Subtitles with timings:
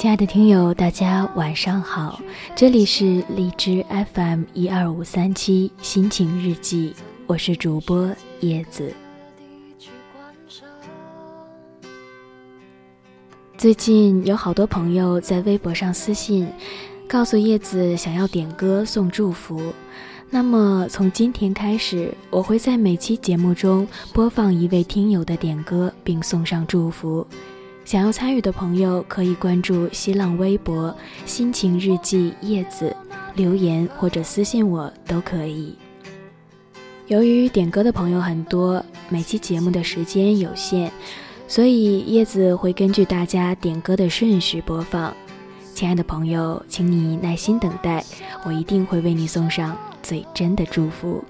[0.00, 2.18] 亲爱的听友，大家晚上好，
[2.56, 6.94] 这里是荔枝 FM 一二五三七心情日记，
[7.26, 8.10] 我是主播
[8.40, 8.94] 叶子。
[13.58, 16.48] 最近有好多朋友在微博上私信，
[17.06, 19.60] 告诉叶子想要点歌送祝福。
[20.30, 27.26] 那么从今天开始，我会在每期节目中播放一位听友的点歌，并送上祝福。
[27.84, 30.94] 想要参与的朋友可以关注新浪微博
[31.26, 32.94] “心情日记叶子”，
[33.34, 35.76] 留言或者私信我都可以。
[37.08, 40.90] 由于点歌的朋友很多，每期节目的时间有限。
[41.48, 45.12] 所以叶子会根据大家点歌的顺序播放，
[45.74, 48.04] 亲爱的朋友，请你耐心等待，
[48.44, 51.24] 我一定会为你送上最真的祝福。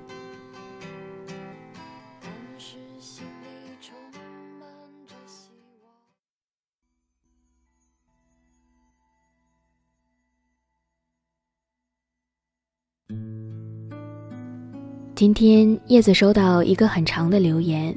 [15.20, 17.94] 今天叶子收到一个很长的留言。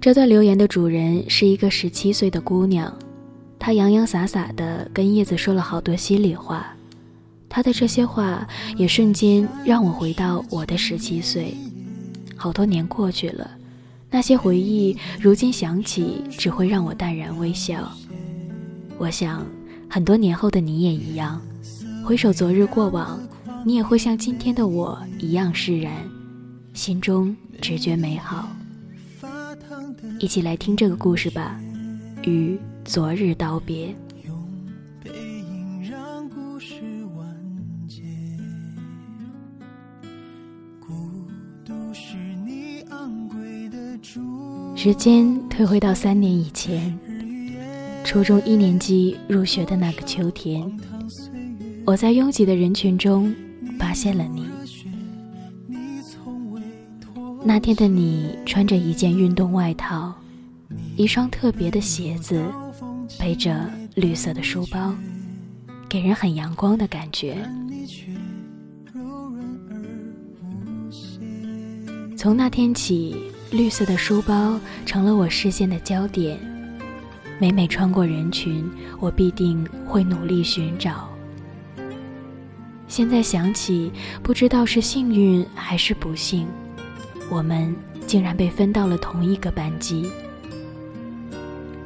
[0.00, 2.92] 这段留言的主人是一个十七岁的姑娘，
[3.56, 6.74] 她洋洋洒洒地跟叶子说了好多心里话，
[7.48, 8.44] 她的这些话
[8.76, 11.54] 也瞬间让我回到我的十七岁。
[12.34, 13.48] 好多年过去了，
[14.10, 17.88] 那些回忆如今想起只会让我淡然微笑。
[18.98, 19.46] 我想，
[19.88, 21.40] 很多年后的你也一样，
[22.02, 23.20] 回首昨日过往，
[23.64, 25.92] 你也会像今天的我一样释然，
[26.76, 28.54] 心中只觉美好。
[30.20, 31.58] 一起来听这个故事吧，
[32.24, 33.96] 与昨日道别。
[44.76, 46.96] 时间退回到三年以前，
[48.04, 50.70] 初中一年级入学的那个秋天，
[51.86, 53.34] 我在拥挤的人群中
[53.78, 54.46] 发现了你。
[57.48, 60.12] 那天的你穿着一件运动外套，
[60.96, 62.44] 一双特别的鞋子，
[63.20, 64.92] 背着绿色的书包，
[65.88, 67.38] 给人很阳光的感觉。
[72.16, 73.14] 从那天起，
[73.52, 76.36] 绿色的书包成了我视线的焦点。
[77.38, 78.68] 每每穿过人群，
[78.98, 81.08] 我必定会努力寻找。
[82.88, 86.44] 现在想起，不知道是幸运还是不幸。
[87.30, 87.74] 我们
[88.06, 90.10] 竟然被分到了同一个班级。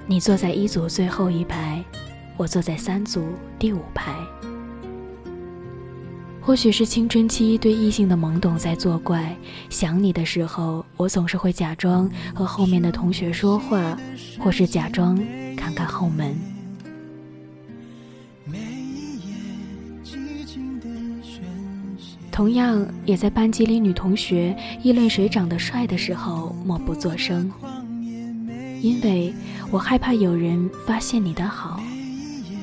[0.07, 1.85] 你坐在一组最后一排，
[2.37, 3.29] 我坐在三组
[3.59, 4.15] 第五排。
[6.43, 9.37] 或许是青春期对异性的懵懂在作怪，
[9.69, 13.97] 想你的时候，我总是会假装和后面的同学说话，
[14.39, 15.17] 或是假装
[15.57, 16.37] 看看后门。
[22.41, 27.53] 同样也在班级里，女同学议论谁长得帅的时候默不作声，
[28.81, 29.31] 因为
[29.71, 31.83] 我害怕有人发现你的好。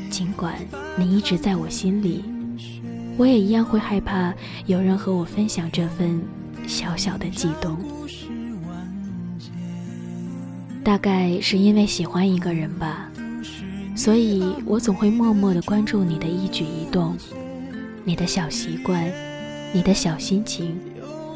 [0.09, 0.55] 尽管
[0.97, 2.25] 你一直在我心里，
[3.17, 4.33] 我也一样会害怕
[4.65, 6.19] 有人和我分享这份
[6.65, 7.77] 小小的悸动。
[10.83, 13.11] 大概是因为喜欢一个人吧，
[13.95, 17.15] 所以我总会默默的关注你的一举一动，
[18.03, 19.07] 你的小习惯。
[19.73, 20.75] 你的小心情，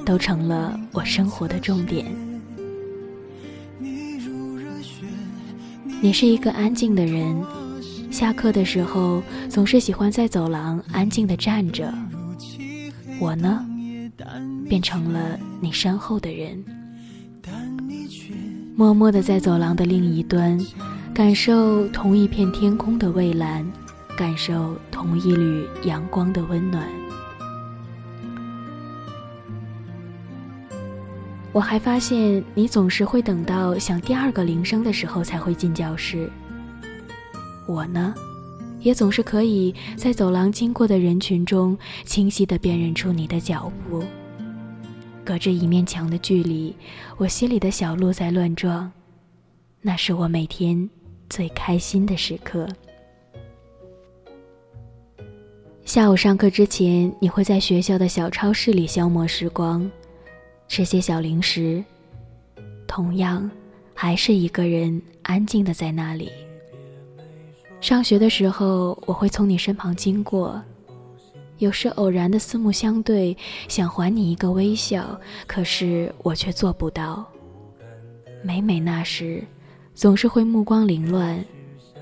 [0.05, 2.05] 都成了我生活的重点。
[6.01, 7.39] 你是一个安静的人，
[8.09, 11.93] 下课的时候总是喜欢在走廊安静的站着。
[13.19, 13.63] 我呢，
[14.67, 16.63] 变成了你身后的人，
[18.75, 20.59] 默默的在走廊的另一端，
[21.13, 23.63] 感受同一片天空的蔚蓝，
[24.17, 26.87] 感受同一缕阳光的温暖。
[31.53, 36.31] 我还发现你总是会等到响第二个铃声的时候才会进教室。
[37.67, 38.15] 我呢，
[38.79, 44.01] 也总是可以在走廊经过的人群中清晰地辨认出你的脚步。
[45.25, 46.75] 隔着一面墙的距离，
[47.17, 48.91] 我心里的小鹿在乱撞，
[49.81, 50.89] 那是我每天
[51.29, 52.67] 最开心的时刻。
[55.83, 59.89] 下午上课之前，你会在学校的小超市里消磨时光。
[60.71, 61.83] 吃些小零食，
[62.87, 63.51] 同样
[63.93, 66.31] 还是一个人安静的在那里。
[67.81, 70.63] 上学的时候，我会从你身旁经过，
[71.57, 73.35] 有时偶然的四目相对，
[73.67, 77.29] 想还你一个微笑，可是我却做不到。
[78.41, 79.43] 每每那时，
[79.93, 81.43] 总是会目光凌乱，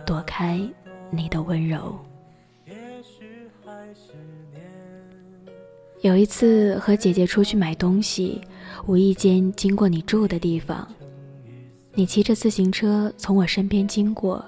[0.05, 0.61] 躲开
[1.09, 1.97] 你的温柔。
[6.01, 8.39] 有一次和姐姐出去买东西。
[8.85, 10.87] 无意间经过你住的地方，
[11.93, 14.43] 你骑着自行车从我身边经过，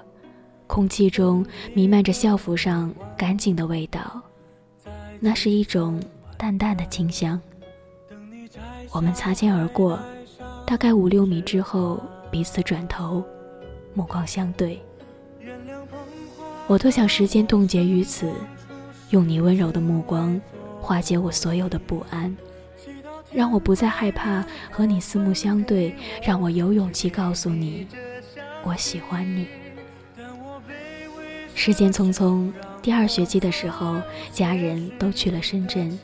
[0.66, 4.20] 空气中弥漫着校服上干净的味道，
[5.20, 6.00] 那是一种
[6.36, 7.40] 淡淡的清香。
[8.90, 9.98] 我们擦肩而过，
[10.66, 13.22] 大概五六米之后，彼此转头，
[13.94, 14.80] 目光相对。
[16.66, 18.32] 我多想时间冻结于此，
[19.10, 20.40] 用你温柔的目光
[20.80, 22.34] 化解我所有的不安，
[23.34, 27.86] 让我不再害怕和你四目相对，让我有勇气告诉你，
[28.62, 29.46] 我喜欢你。
[31.54, 34.00] 时间匆匆，第二学期的时候，
[34.32, 35.98] 家人都去了深圳。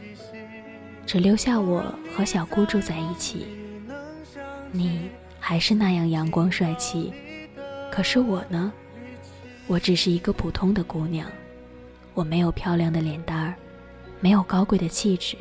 [1.06, 1.82] 只留下我
[2.14, 3.46] 和小姑住在一起，
[4.70, 5.08] 你
[5.40, 7.12] 还是那样阳光帅气，
[7.90, 8.70] 可是我呢？
[9.66, 11.26] 我只是一个普通的姑娘，
[12.12, 13.54] 我没有漂亮的脸蛋儿，
[14.20, 15.36] 没有高贵的气质，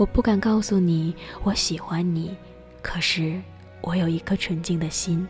[0.00, 2.34] 我不敢告诉你我喜欢你，
[2.80, 3.38] 可是
[3.82, 5.28] 我有一颗纯净的心，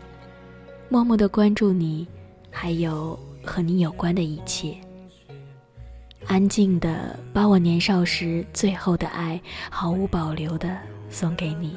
[0.87, 2.07] 默默的关注你，
[2.49, 4.77] 还有和你有关的一切。
[6.25, 9.37] 安静的把我年少时最后的爱
[9.69, 10.77] 毫无保留的
[11.09, 11.75] 送给你。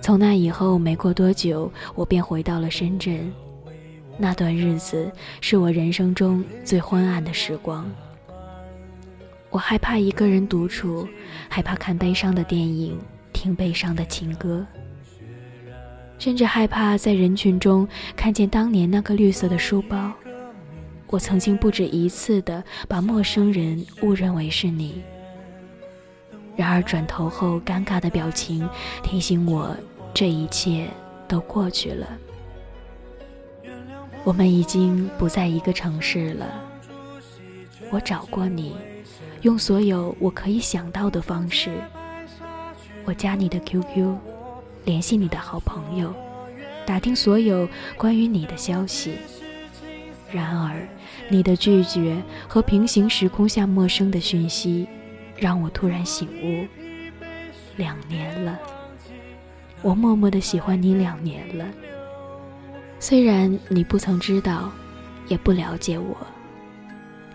[0.00, 3.30] 从那以后没过多久，我便回到了深圳。
[4.16, 7.86] 那段日子是我人生中最昏暗的时光。
[9.50, 11.08] 我害怕一个人独处，
[11.48, 12.98] 害怕看悲伤的电影，
[13.32, 14.66] 听悲伤的情歌，
[16.18, 20.12] 甚至害怕在人群中看见当年那个绿色的书包。
[21.08, 25.02] 我曾经不止一次的把陌生人误认为是你，
[26.56, 28.68] 然而转头后尴尬的表情
[29.02, 29.74] 提醒我，
[30.12, 30.88] 这一切
[31.28, 32.06] 都过去了。
[34.24, 36.46] 我们已经不在一个城市了。
[37.92, 38.74] 我找过你，
[39.42, 41.70] 用所有我可以想到的方式。
[43.04, 44.16] 我加你的 QQ，
[44.84, 46.12] 联系你的好朋友，
[46.84, 49.16] 打听所有关于你的消息。
[50.32, 50.88] 然而，
[51.28, 54.88] 你的拒绝和平行时空下陌生的讯息，
[55.36, 56.66] 让我突然醒悟：
[57.76, 58.58] 两年了，
[59.82, 61.64] 我默默的喜欢你两年了。
[62.98, 64.72] 虽然你不曾知道，
[65.28, 66.16] 也不了解我，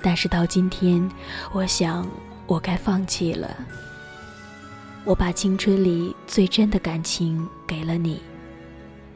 [0.02, 1.10] 但是到今天，
[1.54, 2.08] 我想
[2.48, 3.56] 我该放弃了。
[5.04, 8.22] 我把青春里最真的感情给了你，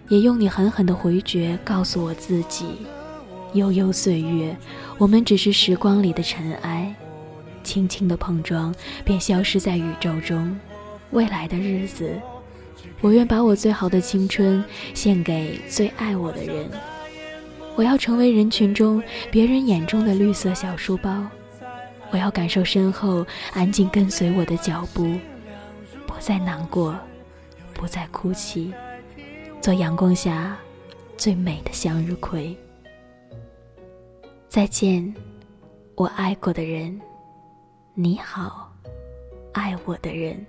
[0.09, 2.65] 也用你狠狠的回绝告诉我自己。
[3.53, 4.55] 悠悠岁月，
[4.97, 6.93] 我们只是时光里的尘埃，
[7.63, 8.73] 轻轻的碰撞，
[9.03, 10.59] 便消失在宇宙中。
[11.11, 12.19] 未来的日子，
[12.99, 16.69] 我愿把我最好的青春献给最爱我的人。
[17.75, 21.27] 我要成为人群中别人眼中的绿色小书包，
[22.09, 25.13] 我要感受身后安静跟随我的脚步，
[26.07, 26.97] 不再难过，
[27.73, 28.73] 不再哭泣，
[29.59, 30.57] 做阳光下
[31.17, 32.57] 最美的向日葵。
[34.47, 35.13] 再见，
[35.95, 36.97] 我爱过的人。
[37.93, 38.73] 你好，
[39.53, 40.45] 爱我的人。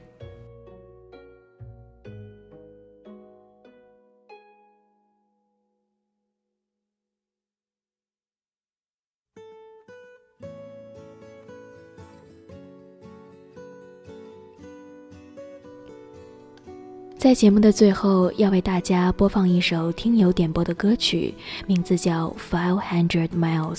[17.27, 21.35] 在节目的最后，要为大家播放一首听友点播的歌曲，
[21.67, 23.75] 名字叫《Five Hundred Miles》。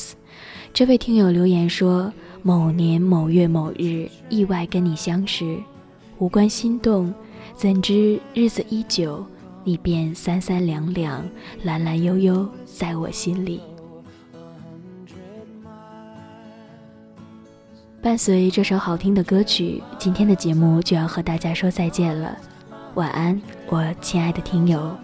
[0.73, 2.11] 这位听友留言说
[2.43, 5.57] ：“某年某月某日，意外跟你相识，
[6.17, 7.13] 无关心动，
[7.55, 9.25] 怎知日子一久，
[9.63, 11.25] 你便三三两两，
[11.63, 13.61] 蓝蓝悠悠，在我心里。”
[18.03, 22.37] 伴随这首好听的歌曲，今天的节目就要和大家说再见了。
[22.97, 24.97] 晚安，我亲爱的听友。